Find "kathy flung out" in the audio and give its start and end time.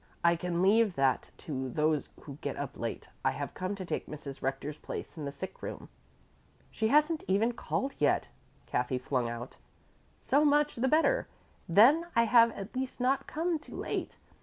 8.65-9.57